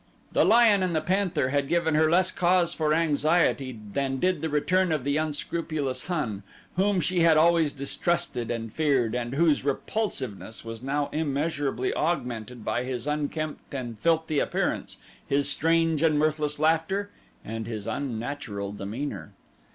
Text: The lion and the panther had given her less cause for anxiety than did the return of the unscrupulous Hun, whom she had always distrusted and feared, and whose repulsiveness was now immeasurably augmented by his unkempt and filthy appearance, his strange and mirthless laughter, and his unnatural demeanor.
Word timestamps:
The 0.31 0.43
lion 0.43 0.81
and 0.81 0.95
the 0.95 0.99
panther 1.01 1.49
had 1.49 1.67
given 1.67 1.93
her 1.93 2.09
less 2.09 2.31
cause 2.31 2.73
for 2.73 2.91
anxiety 2.91 3.79
than 3.93 4.17
did 4.17 4.41
the 4.41 4.49
return 4.49 4.91
of 4.91 5.03
the 5.03 5.17
unscrupulous 5.17 6.05
Hun, 6.07 6.41
whom 6.75 6.99
she 6.99 7.19
had 7.19 7.37
always 7.37 7.71
distrusted 7.71 8.49
and 8.49 8.73
feared, 8.73 9.13
and 9.13 9.35
whose 9.35 9.63
repulsiveness 9.63 10.65
was 10.65 10.81
now 10.81 11.07
immeasurably 11.11 11.93
augmented 11.93 12.65
by 12.65 12.83
his 12.83 13.05
unkempt 13.05 13.75
and 13.75 13.99
filthy 13.99 14.39
appearance, 14.39 14.97
his 15.27 15.47
strange 15.47 16.01
and 16.01 16.17
mirthless 16.17 16.57
laughter, 16.57 17.11
and 17.45 17.67
his 17.67 17.85
unnatural 17.85 18.71
demeanor. 18.71 19.33